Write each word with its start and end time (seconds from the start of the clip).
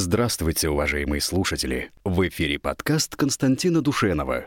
Здравствуйте, 0.00 0.68
уважаемые 0.68 1.20
слушатели! 1.20 1.90
В 2.04 2.28
эфире 2.28 2.60
подкаст 2.60 3.16
Константина 3.16 3.82
Душенова. 3.82 4.44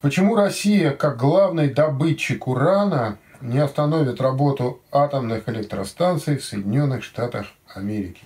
Почему 0.00 0.34
Россия, 0.34 0.90
как 0.90 1.16
главный 1.16 1.72
добытчик 1.72 2.48
урана, 2.48 3.20
не 3.40 3.60
остановит 3.60 4.20
работу 4.20 4.82
атомных 4.90 5.48
электростанций 5.48 6.36
в 6.36 6.44
Соединенных 6.44 7.04
Штатах 7.04 7.46
Америки? 7.72 8.24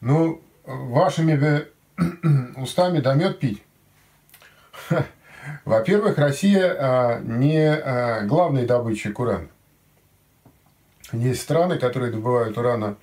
Ну, 0.00 0.42
вашими 0.64 1.68
устами 2.60 2.98
да 2.98 3.32
пить. 3.34 3.62
Во-первых, 5.64 6.18
Россия 6.18 6.74
а, 6.76 7.20
не 7.20 7.72
а, 7.72 8.22
главный 8.22 8.66
добытчик 8.66 9.16
урана. 9.20 9.46
Есть 11.12 11.42
страны, 11.42 11.78
которые 11.78 12.12
добывают 12.12 12.58
урана 12.58 12.96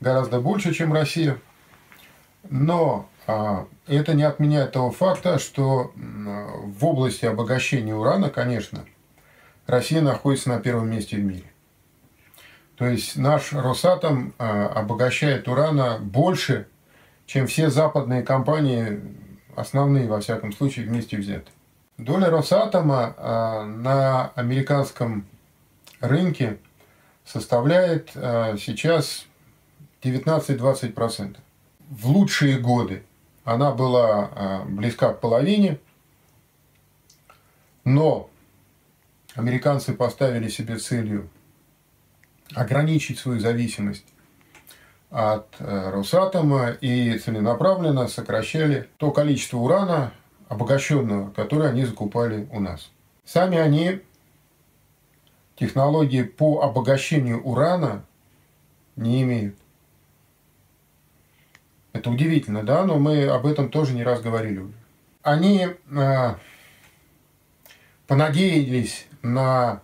гораздо 0.00 0.40
больше, 0.40 0.72
чем 0.72 0.92
Россия. 0.92 1.38
Но 2.48 3.08
а, 3.26 3.66
это 3.86 4.14
не 4.14 4.22
отменяет 4.22 4.72
того 4.72 4.90
факта, 4.90 5.38
что 5.38 5.92
в 5.94 6.84
области 6.86 7.26
обогащения 7.26 7.94
урана, 7.94 8.30
конечно, 8.30 8.84
Россия 9.66 10.00
находится 10.00 10.50
на 10.50 10.60
первом 10.60 10.90
месте 10.90 11.16
в 11.16 11.24
мире. 11.24 11.44
То 12.76 12.86
есть 12.86 13.16
наш 13.16 13.52
Росатом 13.52 14.34
обогащает 14.38 15.48
урана 15.48 15.98
больше, 15.98 16.68
чем 17.26 17.48
все 17.48 17.70
западные 17.70 18.22
компании, 18.22 19.02
основные 19.56 20.06
во 20.06 20.20
всяком 20.20 20.52
случае, 20.52 20.86
вместе 20.86 21.16
взяты. 21.16 21.50
Доля 21.98 22.30
Росатома 22.30 23.64
на 23.66 24.28
американском 24.36 25.26
рынке 26.00 26.58
составляет 27.30 28.10
а, 28.14 28.56
сейчас 28.56 29.26
19-20%. 30.02 31.36
В 31.90 32.06
лучшие 32.08 32.58
годы 32.58 33.02
она 33.44 33.72
была 33.72 34.30
а, 34.34 34.64
близка 34.64 35.12
к 35.12 35.20
половине, 35.20 35.78
но 37.84 38.30
американцы 39.34 39.92
поставили 39.92 40.48
себе 40.48 40.78
целью 40.78 41.28
ограничить 42.54 43.18
свою 43.18 43.40
зависимость 43.40 44.06
от 45.10 45.48
а, 45.58 45.90
Росатома 45.90 46.70
и 46.70 47.18
целенаправленно 47.18 48.08
сокращали 48.08 48.88
то 48.96 49.10
количество 49.10 49.58
урана 49.58 50.12
обогащенного, 50.48 51.30
которое 51.30 51.68
они 51.68 51.84
закупали 51.84 52.48
у 52.52 52.60
нас. 52.60 52.90
Сами 53.26 53.58
они 53.58 54.00
технологии 55.58 56.22
по 56.22 56.62
обогащению 56.62 57.42
урана 57.42 58.04
не 58.96 59.22
имеют. 59.22 59.56
Это 61.92 62.10
удивительно, 62.10 62.62
да, 62.62 62.84
но 62.84 62.98
мы 62.98 63.26
об 63.26 63.46
этом 63.46 63.70
тоже 63.70 63.94
не 63.94 64.04
раз 64.04 64.20
говорили. 64.20 64.66
Они 65.22 65.66
э, 65.66 66.34
понадеялись 68.06 69.06
на 69.22 69.82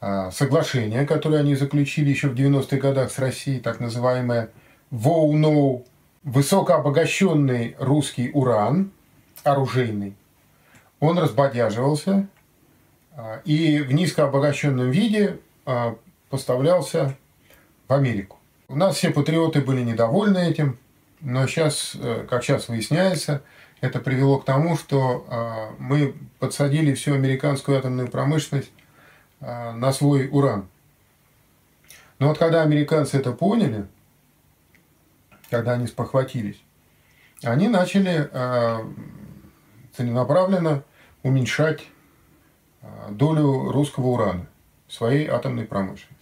э, 0.00 0.30
соглашение, 0.32 1.06
которое 1.06 1.40
они 1.40 1.54
заключили 1.54 2.10
еще 2.10 2.28
в 2.28 2.34
90-х 2.34 2.78
годах 2.78 3.10
с 3.10 3.18
Россией, 3.18 3.60
так 3.60 3.80
называемое 3.80 4.50
ВОУ-НОУ, 4.90 5.84
высокообогащенный 6.24 7.76
русский 7.78 8.30
уран, 8.32 8.90
оружейный, 9.44 10.14
он 10.98 11.18
разбодяживался, 11.18 12.28
и 13.44 13.80
в 13.80 13.92
низкообогащенном 13.92 14.90
виде 14.90 15.38
а, 15.66 15.96
поставлялся 16.28 17.16
в 17.88 17.92
Америку. 17.92 18.38
У 18.68 18.76
нас 18.76 18.96
все 18.96 19.10
патриоты 19.10 19.60
были 19.60 19.82
недовольны 19.82 20.38
этим, 20.38 20.78
но 21.20 21.46
сейчас, 21.46 21.92
э, 21.94 22.26
как 22.28 22.44
сейчас 22.44 22.68
выясняется, 22.68 23.42
это 23.80 23.98
привело 23.98 24.38
к 24.38 24.44
тому, 24.44 24.76
что 24.76 25.26
а, 25.28 25.74
мы 25.78 26.14
подсадили 26.38 26.94
всю 26.94 27.14
американскую 27.14 27.78
атомную 27.78 28.08
промышленность 28.08 28.70
на 29.40 29.90
свой 29.92 30.28
уран. 30.30 30.68
Но 32.18 32.28
вот 32.28 32.36
когда 32.36 32.60
американцы 32.60 33.16
это 33.16 33.32
поняли, 33.32 33.86
когда 35.48 35.72
они 35.72 35.86
спохватились, 35.86 36.60
они 37.42 37.68
начали 37.68 38.28
целенаправленно 39.96 40.84
уменьшать 41.22 41.86
долю 43.10 43.70
русского 43.70 44.08
урана 44.08 44.46
своей 44.88 45.26
атомной 45.26 45.64
промышленности. 45.64 46.16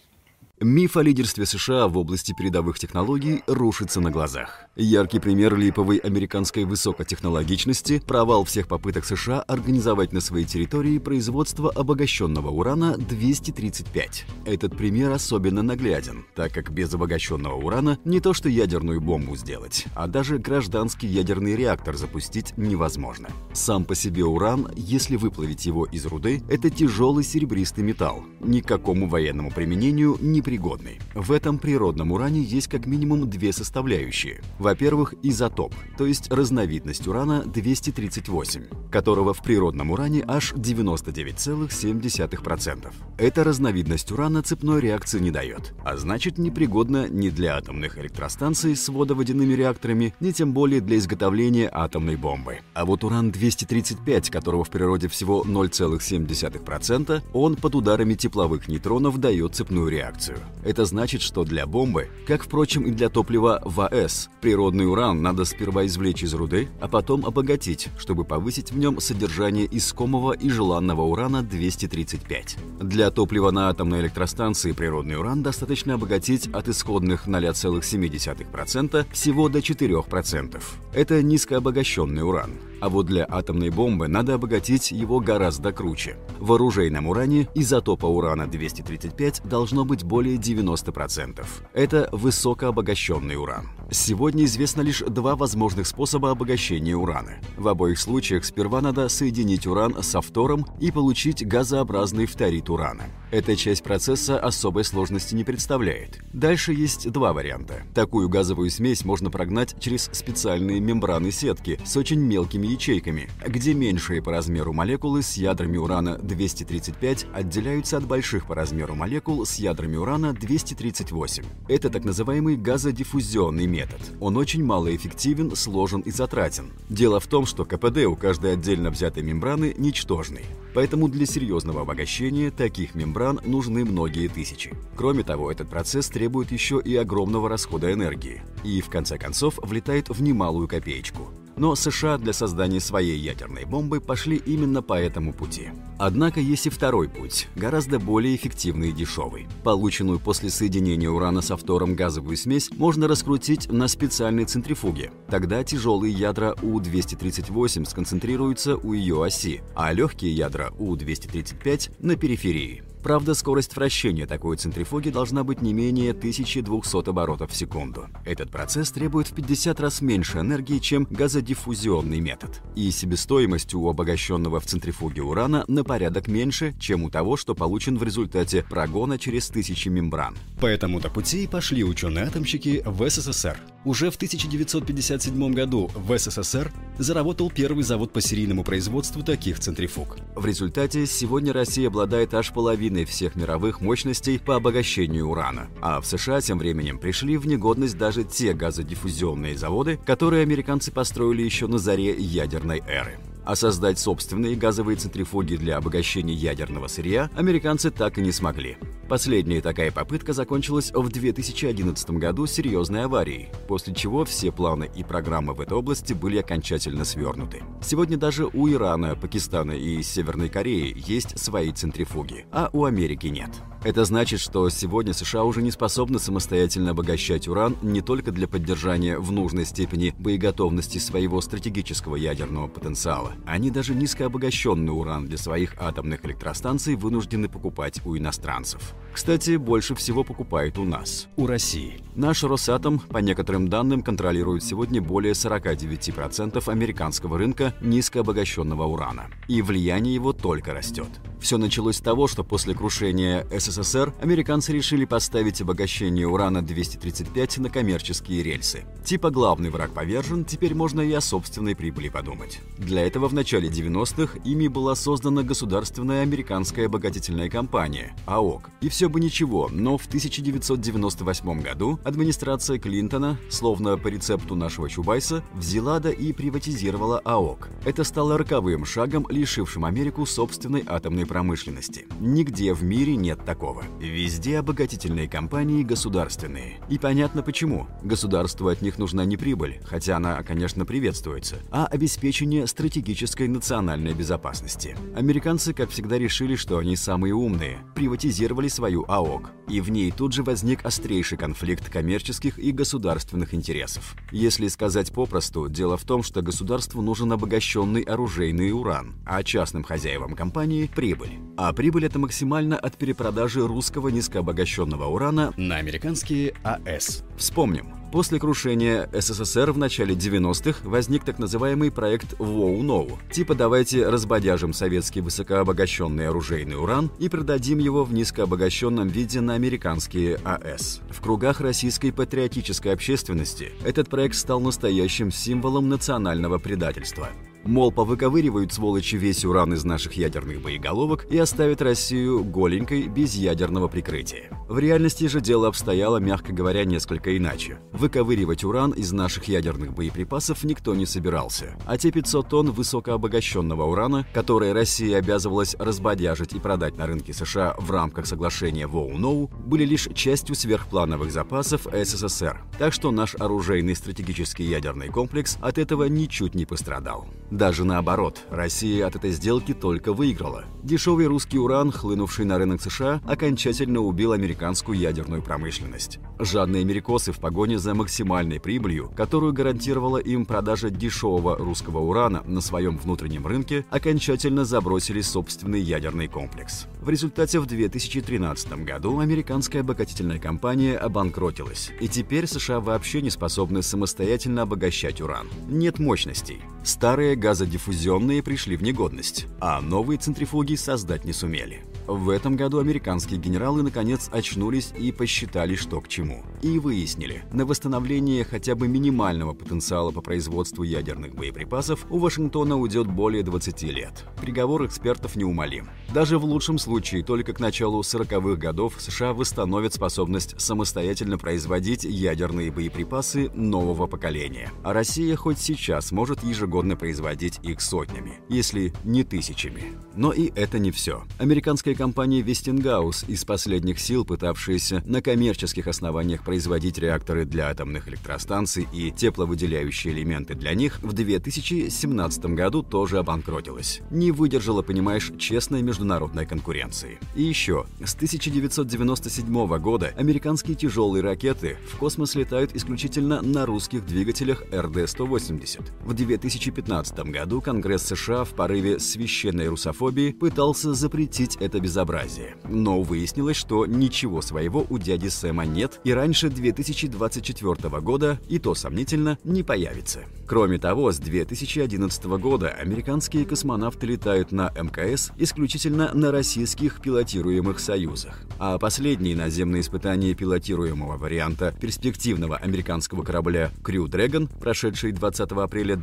Миф 0.61 0.97
о 0.97 1.03
лидерстве 1.03 1.45
США 1.45 1.87
в 1.87 1.97
области 1.97 2.33
передовых 2.33 2.79
технологий 2.79 3.43
рушится 3.47 4.01
на 4.01 4.11
глазах. 4.11 4.65
Яркий 4.81 5.19
пример 5.19 5.57
липовой 5.57 5.97
американской 5.97 6.63
высокотехнологичности– 6.63 8.01
провал 8.07 8.45
всех 8.45 8.69
попыток 8.69 9.03
США 9.03 9.41
организовать 9.41 10.13
на 10.13 10.21
своей 10.21 10.45
территории 10.45 10.99
производство 10.99 11.69
обогащенного 11.69 12.49
урана 12.49 12.95
235. 12.97 14.25
Этот 14.45 14.77
пример 14.77 15.11
особенно 15.11 15.63
нагляден, 15.63 16.25
так 16.33 16.53
как 16.53 16.71
без 16.71 16.93
обогащенного 16.93 17.55
урана 17.55 17.99
не 18.05 18.21
то 18.21 18.33
что 18.33 18.47
ядерную 18.47 19.01
бомбу 19.01 19.35
сделать, 19.35 19.85
а 19.95 20.07
даже 20.07 20.37
гражданский 20.37 21.07
ядерный 21.07 21.57
реактор 21.57 21.97
запустить 21.97 22.53
невозможно. 22.55 23.27
Сам 23.51 23.83
по 23.83 23.95
себе 23.95 24.23
уран, 24.23 24.71
если 24.77 25.17
выплавить 25.17 25.65
его 25.65 25.87
из 25.87 26.05
руды, 26.05 26.41
это 26.47 26.69
тяжелый 26.69 27.25
серебристый 27.25 27.83
металл, 27.83 28.23
никакому 28.39 29.09
военному 29.09 29.51
применению 29.51 30.17
не 30.21 30.41
пригодный. 30.41 31.01
В 31.15 31.33
этом 31.33 31.59
природном 31.59 32.13
уране 32.13 32.41
есть 32.41 32.69
как 32.69 32.85
минимум 32.85 33.29
две 33.29 33.51
составляющие. 33.51 34.39
Во-первых, 34.69 35.15
изотоп, 35.23 35.73
то 35.97 36.05
есть 36.05 36.31
разновидность 36.31 37.07
урана 37.07 37.41
238, 37.43 38.65
которого 38.91 39.33
в 39.33 39.41
природном 39.41 39.89
уране 39.89 40.23
аж 40.27 40.53
99,7%. 40.53 42.93
Эта 43.17 43.43
разновидность 43.43 44.11
урана 44.11 44.43
цепной 44.43 44.79
реакции 44.79 45.19
не 45.19 45.31
дает, 45.31 45.73
а 45.83 45.97
значит 45.97 46.37
непригодна 46.37 47.09
ни 47.09 47.29
для 47.29 47.57
атомных 47.57 47.97
электростанций 47.97 48.75
с 48.75 48.89
водоводяными 48.89 49.55
реакторами, 49.55 50.13
ни 50.19 50.33
тем 50.33 50.53
более 50.53 50.81
для 50.81 50.99
изготовления 50.99 51.67
атомной 51.73 52.15
бомбы. 52.15 52.59
А 52.75 52.85
вот 52.85 53.03
уран-235, 53.03 54.29
которого 54.29 54.63
в 54.63 54.69
природе 54.69 55.07
всего 55.07 55.41
0,7%, 55.41 57.23
он 57.33 57.55
под 57.55 57.73
ударами 57.73 58.13
тепловых 58.13 58.67
нейтронов 58.67 59.17
дает 59.17 59.55
цепную 59.55 59.87
реакцию. 59.87 60.37
Это 60.63 60.85
значит, 60.85 61.23
что 61.23 61.43
для 61.43 61.65
бомбы, 61.65 62.09
как, 62.27 62.43
впрочем, 62.43 62.83
и 62.83 62.91
для 62.91 63.09
топлива 63.09 63.63
ВАЭС, 63.65 64.29
природный 64.49 64.87
уран 64.87 65.21
надо 65.21 65.45
сперва 65.45 65.85
извлечь 65.85 66.23
из 66.23 66.33
руды, 66.33 66.69
а 66.81 66.87
потом 66.87 67.23
обогатить, 67.23 67.89
чтобы 67.99 68.23
повысить 68.23 68.71
в 68.71 68.77
нем 68.79 68.99
содержание 68.99 69.67
искомого 69.69 70.31
и 70.31 70.49
желанного 70.49 71.03
урана 71.03 71.43
235. 71.43 72.57
Для 72.79 73.11
топлива 73.11 73.51
на 73.51 73.69
атомной 73.69 74.01
электростанции 74.01 74.71
природный 74.71 75.17
уран 75.17 75.43
достаточно 75.43 75.93
обогатить 75.93 76.47
от 76.47 76.67
исходных 76.67 77.27
0,7% 77.27 79.05
всего 79.11 79.49
до 79.49 79.59
4%. 79.59 80.63
Это 80.93 81.21
низкообогащенный 81.21 82.23
уран. 82.23 82.49
А 82.81 82.89
вот 82.89 83.07
для 83.07 83.25
атомной 83.29 83.69
бомбы 83.69 84.07
надо 84.07 84.35
обогатить 84.35 84.91
его 84.91 85.19
гораздо 85.19 85.73
круче. 85.73 86.17
В 86.39 86.53
оружейном 86.53 87.07
уране 87.07 87.47
изотопа 87.53 88.05
урана-235 88.05 89.47
должно 89.47 89.83
быть 89.83 90.03
более 90.03 90.37
90%. 90.37 91.45
Это 91.73 92.09
высокообогащенный 92.11 93.35
уран. 93.35 93.69
Сегодня 93.91 94.45
известно 94.45 94.81
лишь 94.81 94.99
два 94.99 95.35
возможных 95.35 95.87
способа 95.87 96.31
обогащения 96.31 96.95
урана. 96.95 97.39
В 97.57 97.67
обоих 97.67 97.99
случаях 97.99 98.45
сперва 98.45 98.81
надо 98.81 99.09
соединить 99.09 99.67
уран 99.67 100.01
со 100.01 100.21
фтором 100.21 100.65
и 100.79 100.91
получить 100.91 101.45
газообразный 101.45 102.27
фторид 102.27 102.69
урана. 102.69 103.03
Эта 103.31 103.55
часть 103.55 103.83
процесса 103.83 104.39
особой 104.39 104.83
сложности 104.83 105.35
не 105.35 105.43
представляет. 105.43 106.19
Дальше 106.33 106.73
есть 106.73 107.11
два 107.11 107.33
варианта. 107.33 107.83
Такую 107.93 108.29
газовую 108.29 108.69
смесь 108.71 109.05
можно 109.05 109.29
прогнать 109.29 109.75
через 109.79 110.09
специальные 110.11 110.79
мембраны 110.79 111.31
сетки 111.31 111.79
с 111.85 111.97
очень 111.97 112.19
мелкими 112.19 112.68
ячейками, 112.69 113.29
где 113.45 113.73
меньшие 113.73 114.21
по 114.21 114.31
размеру 114.31 114.73
молекулы 114.73 115.21
с 115.21 115.37
ядрами 115.37 115.77
урана-235 115.77 117.31
отделяются 117.33 117.97
от 117.97 118.05
больших 118.05 118.45
по 118.47 118.55
размеру 118.55 118.95
молекул 118.95 119.45
с 119.45 119.55
ядрами 119.55 119.97
урана-238. 119.97 121.45
Это 121.67 121.89
так 121.89 122.03
называемый 122.03 122.55
газодиффузионный 122.55 123.67
метод. 123.67 124.01
Он 124.19 124.37
очень 124.37 124.63
малоэффективен, 124.63 125.55
сложен 125.55 126.01
и 126.01 126.11
затратен. 126.11 126.71
Дело 126.89 127.19
в 127.19 127.27
том, 127.27 127.45
что 127.45 127.65
КПД 127.65 128.05
у 128.05 128.15
каждой 128.15 128.53
отдельно 128.53 128.89
взятой 128.91 129.23
мембраны 129.23 129.73
ничтожный. 129.77 130.45
Поэтому 130.73 131.09
для 131.09 131.25
серьезного 131.25 131.81
обогащения 131.81 132.51
таких 132.51 132.95
мембран 132.95 133.39
нужны 133.43 133.85
многие 133.85 134.27
тысячи. 134.27 134.73
Кроме 134.95 135.23
того, 135.23 135.51
этот 135.51 135.69
процесс 135.69 136.07
требует 136.09 136.51
еще 136.51 136.81
и 136.83 136.95
огромного 136.95 137.49
расхода 137.49 137.91
энергии. 137.91 138.43
И, 138.63 138.81
в 138.81 138.89
конце 138.89 139.17
концов, 139.17 139.59
влетает 139.63 140.09
в 140.09 140.21
немалую 140.21 140.67
копеечку. 140.67 141.29
Но 141.59 141.75
США 141.75 142.17
для 142.17 142.31
создания 142.31 142.79
своей 142.79 143.19
ядерной 143.19 143.65
бомбы 143.65 143.99
пошли 143.99 144.37
именно 144.37 144.81
по 144.81 144.93
этому 144.93 145.33
пути. 145.33 145.71
Однако 145.97 146.39
есть 146.39 146.67
и 146.67 146.69
второй 146.69 147.09
путь, 147.09 147.49
гораздо 147.57 147.99
более 147.99 148.33
эффективный 148.33 148.91
и 148.91 148.93
дешевый. 148.93 149.45
Полученную 149.65 150.19
после 150.19 150.49
соединения 150.49 151.09
урана 151.09 151.41
со 151.41 151.57
фтором 151.57 151.95
газовую 151.95 152.37
смесь 152.37 152.71
можно 152.71 153.09
раскрутить 153.09 153.69
на 153.69 153.89
специальной 153.89 154.45
центрифуге. 154.45 155.11
Тогда 155.27 155.61
тяжелые 155.65 156.13
ядра 156.13 156.55
У-238 156.61 157.85
сконцентрируются 157.85 158.77
у 158.77 158.93
ее 158.93 159.21
оси, 159.21 159.61
а 159.75 159.91
легкие 159.91 160.31
ядра 160.31 160.71
У-235 160.79 161.91
на 161.99 162.15
периферии. 162.15 162.88
Правда, 163.03 163.33
скорость 163.33 163.75
вращения 163.75 164.27
такой 164.27 164.57
центрифуги 164.57 165.09
должна 165.09 165.43
быть 165.43 165.61
не 165.61 165.73
менее 165.73 166.11
1200 166.11 167.09
оборотов 167.09 167.51
в 167.51 167.55
секунду. 167.55 168.07
Этот 168.25 168.51
процесс 168.51 168.91
требует 168.91 169.27
в 169.27 169.33
50 169.33 169.79
раз 169.79 170.01
меньше 170.01 170.39
энергии, 170.39 170.79
чем 170.79 171.07
газодиффузионный 171.09 172.19
метод. 172.19 172.61
И 172.75 172.91
себестоимость 172.91 173.73
у 173.73 173.87
обогащенного 173.87 174.59
в 174.59 174.65
центрифуге 174.65 175.21
урана 175.21 175.63
на 175.67 175.83
порядок 175.83 176.27
меньше, 176.27 176.75
чем 176.79 177.03
у 177.03 177.09
того, 177.09 177.37
что 177.37 177.55
получен 177.55 177.97
в 177.97 178.03
результате 178.03 178.63
прогона 178.69 179.17
через 179.17 179.47
тысячи 179.47 179.87
мембран. 179.87 180.35
По 180.59 180.65
этому-то 180.65 181.09
пути 181.09 181.47
пошли 181.47 181.83
ученые-атомщики 181.83 182.83
в 182.85 183.09
СССР. 183.09 183.57
Уже 183.85 184.11
в 184.11 184.15
1957 184.15 185.53
году 185.53 185.89
в 185.95 186.17
СССР 186.17 186.71
заработал 186.97 187.49
первый 187.49 187.83
завод 187.83 188.11
по 188.11 188.19
серийному 188.19 188.63
производству 188.63 189.23
таких 189.23 189.59
центрифуг. 189.59 190.17
В 190.35 190.45
результате 190.45 191.05
сегодня 191.05 191.53
Россия 191.53 191.87
обладает 191.87 192.33
аж 192.33 192.51
половиной 192.51 193.05
всех 193.05 193.35
мировых 193.35 193.79
мощностей 193.79 194.37
по 194.37 194.57
обогащению 194.57 195.29
урана, 195.29 195.69
а 195.81 196.01
в 196.01 196.05
США 196.05 196.41
тем 196.41 196.59
временем 196.59 196.99
пришли 196.99 197.37
в 197.37 197.47
негодность 197.47 197.97
даже 197.97 198.25
те 198.25 198.53
газодиффузионные 198.53 199.57
заводы, 199.57 199.97
которые 200.05 200.43
американцы 200.43 200.91
построили 200.91 201.43
еще 201.43 201.67
на 201.67 201.77
заре 201.77 202.13
ядерной 202.17 202.83
эры. 202.85 203.17
А 203.45 203.55
создать 203.55 203.99
собственные 203.99 204.55
газовые 204.55 204.95
центрифуги 204.95 205.55
для 205.55 205.77
обогащения 205.77 206.33
ядерного 206.33 206.87
сырья 206.87 207.29
американцы 207.35 207.91
так 207.91 208.17
и 208.17 208.21
не 208.21 208.31
смогли. 208.31 208.77
Последняя 209.07 209.61
такая 209.61 209.91
попытка 209.91 210.33
закончилась 210.33 210.91
в 210.93 211.09
2011 211.09 212.11
году 212.11 212.45
серьезной 212.45 213.05
аварией, 213.05 213.49
после 213.67 213.95
чего 213.95 214.23
все 214.23 214.51
планы 214.51 214.89
и 214.95 215.03
программы 215.03 215.53
в 215.53 215.61
этой 215.61 215.73
области 215.73 216.13
были 216.13 216.37
окончательно 216.37 217.05
свернуты. 217.05 217.63
Сегодня 217.81 218.17
даже 218.17 218.45
у 218.45 218.69
Ирана, 218.69 219.15
Пакистана 219.15 219.71
и 219.71 220.03
Северной 220.03 220.49
Кореи 220.49 220.95
есть 220.95 221.39
свои 221.39 221.71
центрифуги, 221.71 222.45
а 222.51 222.69
у 222.71 222.85
Америки 222.85 223.27
нет. 223.27 223.49
Это 223.81 224.03
значит, 224.03 224.41
что 224.41 224.67
сегодня 224.69 225.13
США 225.13 225.45
уже 225.45 225.61
не 225.61 225.71
способны 225.71 226.19
самостоятельно 226.19 226.91
обогащать 226.91 227.47
уран 227.47 227.77
не 227.81 228.01
только 228.01 228.33
для 228.33 228.45
поддержания 228.45 229.17
в 229.17 229.31
нужной 229.31 229.65
степени 229.65 230.13
боеготовности 230.19 230.97
своего 230.97 231.39
стратегического 231.39 232.17
ядерного 232.17 232.67
потенциала. 232.67 233.31
Они 233.45 233.71
даже 233.71 233.95
низкообогащенный 233.95 234.91
уран 234.91 235.27
для 235.27 235.37
своих 235.37 235.75
атомных 235.79 236.25
электростанций 236.25 236.95
вынуждены 236.95 237.47
покупать 237.47 238.05
у 238.05 238.17
иностранцев. 238.17 238.95
Кстати, 239.19 239.57
больше 239.57 239.95
всего 239.95 240.23
покупает 240.23 240.77
у 240.77 240.85
нас, 240.85 241.27
у 241.35 241.45
России. 241.45 241.99
Наш 242.15 242.41
Росатом, 242.45 242.99
по 242.99 243.17
некоторым 243.17 243.67
данным, 243.67 244.01
контролирует 244.01 244.63
сегодня 244.63 245.01
более 245.01 245.33
49% 245.33 246.71
американского 246.71 247.37
рынка 247.37 247.73
низкообогащенного 247.81 248.85
урана. 248.85 249.27
И 249.49 249.61
влияние 249.61 250.15
его 250.15 250.31
только 250.31 250.73
растет. 250.73 251.09
Все 251.41 251.57
началось 251.57 251.97
с 251.97 252.01
того, 252.01 252.27
что 252.27 252.45
после 252.45 252.73
крушения 252.73 253.45
СССР 253.51 254.13
американцы 254.21 254.71
решили 254.71 255.03
поставить 255.03 255.61
обогащение 255.61 256.25
урана-235 256.25 257.61
на 257.61 257.69
коммерческие 257.69 258.43
рельсы. 258.43 258.85
Типа 259.03 259.31
главный 259.31 259.69
враг 259.69 259.91
повержен, 259.91 260.45
теперь 260.45 260.75
можно 260.75 261.01
и 261.01 261.11
о 261.11 261.21
собственной 261.21 261.75
прибыли 261.75 262.07
подумать. 262.07 262.59
Для 262.77 263.05
этого 263.05 263.27
в 263.27 263.33
начале 263.33 263.69
90-х 263.69 264.39
ими 264.45 264.67
была 264.67 264.95
создана 264.95 265.43
государственная 265.43 266.23
американская 266.23 266.85
обогатительная 266.85 267.49
компания 267.49 268.15
АОК. 268.25 268.69
И 268.81 268.89
все 268.89 269.08
бы 269.09 269.19
ничего, 269.19 269.69
но 269.71 269.97
в 269.97 270.05
1998 270.05 271.61
году 271.61 271.99
администрация 272.03 272.79
Клинтона, 272.79 273.37
словно 273.49 273.97
по 273.97 274.07
рецепту 274.07 274.55
нашего 274.55 274.89
Чубайса, 274.89 275.43
взяла 275.53 275.99
да 275.99 276.11
и 276.11 276.31
приватизировала 276.33 277.19
АОК. 277.19 277.69
Это 277.85 278.03
стало 278.03 278.37
роковым 278.37 278.85
шагом, 278.85 279.25
лишившим 279.29 279.85
Америку 279.85 280.25
собственной 280.25 280.83
атомной 280.85 281.25
промышленности. 281.25 282.07
Нигде 282.19 282.73
в 282.73 282.83
мире 282.83 283.15
нет 283.15 283.43
такого. 283.45 283.83
Везде 283.99 284.59
обогатительные 284.59 285.27
компании 285.27 285.83
государственные. 285.83 286.79
И 286.89 286.97
понятно 286.97 287.41
почему. 287.41 287.87
Государству 288.03 288.67
от 288.67 288.81
них 288.81 288.97
нужна 288.97 289.25
не 289.25 289.37
прибыль, 289.37 289.79
хотя 289.85 290.17
она, 290.17 290.41
конечно, 290.43 290.85
приветствуется, 290.85 291.57
а 291.71 291.85
обеспечение 291.85 292.67
стратегической 292.67 293.47
национальной 293.47 294.13
безопасности. 294.13 294.95
Американцы, 295.15 295.73
как 295.73 295.89
всегда, 295.89 296.17
решили, 296.17 296.55
что 296.55 296.77
они 296.77 296.95
самые 296.95 297.33
умные, 297.33 297.79
приватизировали 297.95 298.67
свою 298.89 299.05
АОК. 299.07 299.51
И 299.67 299.81
в 299.81 299.91
ней 299.91 300.11
тут 300.11 300.33
же 300.33 300.41
возник 300.41 300.83
острейший 300.83 301.37
конфликт 301.37 301.89
коммерческих 301.89 302.57
и 302.57 302.71
государственных 302.71 303.53
интересов. 303.53 304.15
Если 304.31 304.67
сказать 304.67 305.11
попросту, 305.11 305.69
дело 305.69 305.95
в 305.95 306.03
том, 306.05 306.23
что 306.23 306.41
государству 306.41 307.03
нужен 307.03 307.31
обогащенный 307.31 308.01
оружейный 308.01 308.71
уран, 308.71 309.13
а 309.27 309.43
частным 309.43 309.83
хозяевам 309.83 310.33
компании– 310.33 310.89
прибыль. 310.95 311.37
А 311.55 311.71
прибыль 311.71 312.05
это 312.05 312.17
максимально 312.17 312.77
от 312.77 312.97
перепродажи 312.97 313.65
русского 313.65 314.07
низкообогащенного 314.09 315.05
урана 315.05 315.53
на 315.55 315.75
американские 315.75 316.55
АЭС. 316.63 317.23
Вспомним. 317.37 317.98
После 318.11 318.39
крушения 318.39 319.07
СССР 319.13 319.71
в 319.71 319.77
начале 319.77 320.15
90-х 320.15 320.79
возник 320.83 321.23
так 321.23 321.37
называемый 321.37 321.91
проект 321.91 322.33
«Воу-Ноу». 322.39 323.19
Типа 323.31 323.53
давайте 323.53 324.07
разбодяжим 324.07 324.73
советский 324.73 325.21
высокообогащенный 325.21 326.27
оружейный 326.27 326.75
уран 326.75 327.11
и 327.19 327.29
продадим 327.29 327.77
его 327.77 328.03
в 328.03 328.11
низкообогащенном 328.11 329.09
виде 329.09 329.41
на 329.41 329.53
американские 329.53 330.37
АЭС. 330.43 331.01
В 331.11 331.21
кругах 331.21 331.61
российской 331.61 332.11
патриотической 332.11 332.93
общественности 332.93 333.73
этот 333.85 334.09
проект 334.09 334.35
стал 334.35 334.59
настоящим 334.59 335.31
символом 335.31 335.87
национального 335.87 336.57
предательства. 336.57 337.29
Мол, 337.65 337.91
повыковыривают 337.91 338.71
сволочи 338.71 339.15
весь 339.15 339.43
уран 339.43 339.73
из 339.73 339.83
наших 339.83 340.13
ядерных 340.13 340.61
боеголовок 340.61 341.25
и 341.29 341.37
оставят 341.37 341.81
Россию 341.81 342.43
голенькой, 342.43 343.07
без 343.07 343.35
ядерного 343.35 343.87
прикрытия. 343.87 344.49
В 344.69 344.79
реальности 344.79 345.25
же 345.27 345.41
дело 345.41 345.67
обстояло, 345.67 346.17
мягко 346.17 346.53
говоря, 346.53 346.85
несколько 346.85 347.35
иначе. 347.35 347.79
Выковыривать 347.91 348.63
уран 348.63 348.91
из 348.91 349.11
наших 349.11 349.45
ядерных 349.45 349.93
боеприпасов 349.93 350.63
никто 350.63 350.95
не 350.95 351.05
собирался. 351.05 351.77
А 351.85 351.97
те 351.97 352.11
500 352.11 352.47
тонн 352.49 352.71
высокообогащенного 352.71 353.83
урана, 353.83 354.25
которые 354.33 354.73
Россия 354.73 355.17
обязывалась 355.17 355.75
разбодяжить 355.77 356.53
и 356.53 356.59
продать 356.59 356.97
на 356.97 357.07
рынке 357.07 357.33
США 357.33 357.75
в 357.77 357.91
рамках 357.91 358.25
соглашения 358.25 358.87
Воу-Ноу, 358.87 359.49
были 359.65 359.85
лишь 359.85 360.07
частью 360.13 360.55
сверхплановых 360.55 361.31
запасов 361.31 361.87
СССР. 361.91 362.61
Так 362.77 362.93
что 362.93 363.11
наш 363.11 363.35
оружейный 363.35 363.95
стратегический 363.95 364.63
ядерный 364.63 365.09
комплекс 365.09 365.57
от 365.61 365.77
этого 365.77 366.05
ничуть 366.05 366.55
не 366.55 366.65
пострадал. 366.65 367.27
Даже 367.51 367.83
наоборот, 367.83 368.41
Россия 368.51 369.07
от 369.07 369.15
этой 369.15 369.31
сделки 369.31 369.73
только 369.73 370.13
выиграла. 370.13 370.65
Дешевый 370.83 371.25
русский 371.25 371.57
уран, 371.57 371.91
хлынувший 371.91 372.45
на 372.45 372.57
рынок 372.57 372.81
США, 372.81 373.21
окончательно 373.25 374.01
убил 374.01 374.33
американскую 374.33 374.97
ядерную 374.97 375.41
промышленность. 375.41 376.19
Жадные 376.37 376.81
америкосы 376.81 377.31
в 377.31 377.39
погоне 377.39 377.79
за 377.79 377.95
максимальной 377.95 378.59
прибылью, 378.59 379.11
которую 379.15 379.53
гарантировала 379.53 380.17
им 380.17 380.45
продажа 380.45 380.89
дешевого 380.89 381.57
русского 381.57 381.99
урана 381.99 382.43
на 382.45 382.61
своем 382.61 382.97
внутреннем 382.97 383.45
рынке, 383.47 383.85
окончательно 383.89 384.63
забросили 384.63 385.21
собственный 385.21 385.81
ядерный 385.81 386.27
комплекс. 386.27 386.85
В 387.01 387.09
результате 387.09 387.59
в 387.59 387.65
2013 387.65 388.85
году 388.85 389.19
американская 389.19 389.81
обогатительная 389.81 390.39
компания 390.39 390.97
обанкротилась, 390.97 391.91
и 391.99 392.07
теперь 392.07 392.47
США 392.47 392.79
вообще 392.79 393.21
не 393.21 393.31
способны 393.31 393.81
самостоятельно 393.81 394.61
обогащать 394.61 395.19
уран. 395.19 395.47
Нет 395.67 395.99
мощностей. 395.99 396.61
Старые 396.89 397.35
газодиффузионные 397.35 398.41
пришли 398.41 398.75
в 398.75 398.81
негодность, 398.81 399.45
а 399.61 399.79
новые 399.79 400.17
центрифуги 400.17 400.73
создать 400.73 401.23
не 401.23 401.33
сумели. 401.33 401.83
В 402.07 402.31
этом 402.31 402.55
году 402.55 402.79
американские 402.79 403.39
генералы 403.39 403.83
наконец 403.83 404.29
очнулись 404.31 404.91
и 404.97 405.11
посчитали, 405.11 405.75
что 405.75 406.01
к 406.01 406.07
чему. 406.07 406.43
И 406.63 406.79
выяснили, 406.79 407.43
на 407.53 407.67
восстановление 407.67 408.43
хотя 408.43 408.73
бы 408.73 408.87
минимального 408.87 409.53
потенциала 409.53 410.09
по 410.09 410.21
производству 410.21 410.81
ядерных 410.81 411.35
боеприпасов 411.35 412.07
у 412.09 412.17
Вашингтона 412.17 412.75
уйдет 412.75 413.05
более 413.05 413.43
20 413.43 413.83
лет. 413.83 414.25
Приговор 414.41 414.87
экспертов 414.87 415.35
неумолим. 415.35 415.89
Даже 416.11 416.39
в 416.39 416.45
лучшем 416.45 416.79
случае 416.79 417.23
только 417.23 417.53
к 417.53 417.59
началу 417.59 418.01
40-х 418.01 418.55
годов 418.55 418.95
США 418.97 419.33
восстановят 419.33 419.93
способность 419.93 420.59
самостоятельно 420.59 421.37
производить 421.37 422.03
ядерные 422.03 422.71
боеприпасы 422.71 423.51
нового 423.53 424.07
поколения. 424.07 424.71
А 424.83 424.93
Россия 424.93 425.35
хоть 425.35 425.59
сейчас 425.59 426.11
может 426.11 426.43
ежегодно 426.43 426.78
производить 426.95 427.59
их 427.63 427.81
сотнями, 427.81 428.39
если 428.49 428.93
не 429.03 429.23
тысячами. 429.23 429.83
Но 430.15 430.31
и 430.31 430.51
это 430.55 430.79
не 430.79 430.91
все. 430.91 431.23
Американская 431.37 431.95
компания 431.95 432.41
Westinghouse, 432.41 433.25
из 433.27 433.45
последних 433.45 433.99
сил 433.99 434.25
пытавшаяся 434.25 435.01
на 435.05 435.21
коммерческих 435.21 435.87
основаниях 435.87 436.43
производить 436.43 436.97
реакторы 436.97 437.45
для 437.45 437.69
атомных 437.69 438.07
электростанций 438.07 438.87
и 438.93 439.11
тепловыделяющие 439.11 440.13
элементы 440.13 440.55
для 440.55 440.73
них, 440.73 440.99
в 441.01 441.13
2017 441.13 442.45
году 442.45 442.83
тоже 442.83 443.17
обанкротилась. 443.19 444.01
Не 444.11 444.31
выдержала, 444.31 444.81
понимаешь, 444.81 445.31
честной 445.37 445.81
международной 445.81 446.45
конкуренции. 446.45 447.19
И 447.35 447.43
еще, 447.43 447.85
с 448.03 448.15
1997 448.15 449.77
года 449.79 450.13
американские 450.17 450.75
тяжелые 450.75 451.23
ракеты 451.23 451.77
в 451.91 451.97
космос 451.97 452.35
летают 452.35 452.75
исключительно 452.75 453.41
на 453.41 453.65
русских 453.65 454.05
двигателях 454.05 454.63
РД-180. 454.71 455.81
В 456.03 456.13
2015 456.59 457.19
году 457.31 457.61
Конгресс 457.61 458.03
США 458.03 458.43
в 458.43 458.49
порыве 458.49 458.99
священной 458.99 459.69
русофобии 459.69 460.31
пытался 460.31 460.93
запретить 460.93 461.55
это 461.55 461.79
безобразие. 461.79 462.57
Но 462.67 463.01
выяснилось, 463.01 463.55
что 463.55 463.85
ничего 463.85 464.41
своего 464.41 464.85
у 464.89 464.97
дяди 464.97 465.29
Сэма 465.29 465.65
нет, 465.65 466.01
и 466.03 466.11
раньше 466.11 466.49
2024 466.49 468.01
года, 468.01 468.39
и 468.49 468.59
то 468.59 468.75
сомнительно, 468.75 469.37
не 469.45 469.63
появится. 469.63 470.25
Кроме 470.47 470.79
того, 470.79 471.11
с 471.11 471.19
2011 471.19 472.23
года 472.25 472.69
американские 472.69 473.45
космонавты 473.45 474.07
летают 474.07 474.51
на 474.51 474.71
МКС 474.75 475.31
исключительно 475.37 476.11
на 476.13 476.31
российских 476.31 477.01
пилотируемых 477.01 477.79
«Союзах». 477.79 478.41
А 478.57 478.77
последние 478.79 479.35
наземные 479.35 479.81
испытания 479.81 480.33
пилотируемого 480.33 481.17
варианта 481.17 481.73
перспективного 481.79 482.57
американского 482.57 483.23
корабля 483.23 483.71
Crew 483.81 484.07
Dragon, 484.07 484.49
прошедшие 484.59 485.13
20 485.13 485.51
апреля 485.51 485.95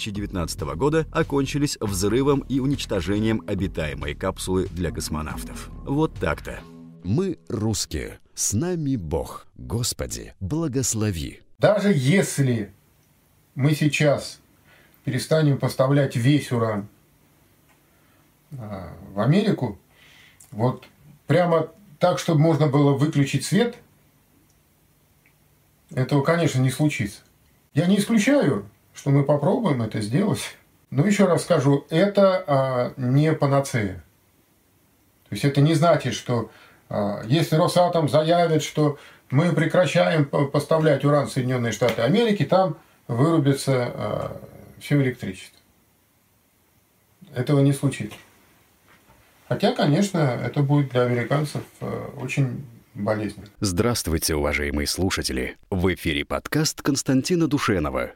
2019 0.00 0.60
года, 0.76 1.06
окончились 1.12 1.76
взрывом 1.80 2.40
и 2.48 2.60
уничтожением 2.60 3.42
обитаемой 3.46 4.14
капсулы 4.14 4.66
для 4.70 4.90
космонавтов. 4.90 5.68
Вот 5.84 6.14
так-то. 6.14 6.60
Мы 7.04 7.38
русские. 7.48 8.18
С 8.34 8.54
нами 8.54 8.96
Бог. 8.96 9.46
Господи, 9.56 10.34
благослови. 10.40 11.40
Даже 11.58 11.92
если 11.94 12.72
мы 13.54 13.74
сейчас 13.74 14.40
перестанем 15.04 15.58
поставлять 15.58 16.16
весь 16.16 16.50
уран 16.50 16.88
а, 18.58 18.94
в 19.12 19.20
Америку, 19.20 19.78
вот 20.50 20.86
прямо 21.26 21.68
так, 21.98 22.18
чтобы 22.18 22.40
можно 22.40 22.66
было 22.66 22.94
выключить 22.94 23.44
свет, 23.44 23.76
этого, 25.90 26.22
конечно, 26.22 26.60
не 26.60 26.70
случится. 26.70 27.20
Я 27.74 27.86
не 27.86 27.98
исключаю, 27.98 28.66
что 28.94 29.10
мы 29.10 29.24
попробуем 29.24 29.82
это 29.82 30.00
сделать. 30.00 30.56
Но 30.90 31.06
еще 31.06 31.26
раз 31.26 31.42
скажу, 31.42 31.86
это 31.90 32.44
а, 32.46 32.92
не 32.96 33.32
панацея. 33.32 34.02
То 35.28 35.34
есть 35.34 35.44
это 35.44 35.60
не 35.60 35.74
значит, 35.74 36.14
что 36.14 36.50
а, 36.88 37.22
если 37.24 37.56
Росатом 37.56 38.08
заявит, 38.08 38.62
что 38.62 38.98
мы 39.30 39.52
прекращаем 39.52 40.26
поставлять 40.26 41.04
уран 41.04 41.26
в 41.26 41.32
Соединенные 41.32 41.72
Штаты 41.72 42.02
Америки, 42.02 42.44
там 42.44 42.76
вырубится 43.06 43.92
а, 43.94 44.40
все 44.80 45.00
электричество. 45.00 45.58
Этого 47.34 47.60
не 47.60 47.72
случится. 47.72 48.16
Хотя, 49.48 49.72
конечно, 49.72 50.18
это 50.18 50.62
будет 50.62 50.90
для 50.90 51.02
американцев 51.02 51.62
а, 51.80 52.12
очень 52.20 52.64
болезненно. 52.94 53.46
Здравствуйте, 53.60 54.34
уважаемые 54.34 54.86
слушатели! 54.86 55.56
В 55.70 55.92
эфире 55.94 56.24
подкаст 56.24 56.82
Константина 56.82 57.46
Душенова. 57.46 58.12